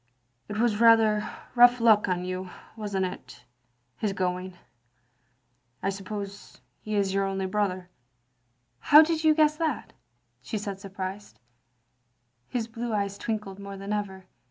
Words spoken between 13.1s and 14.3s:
twinkled more than ever.